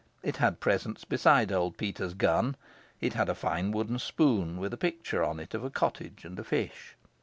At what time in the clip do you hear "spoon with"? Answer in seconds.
3.99-4.73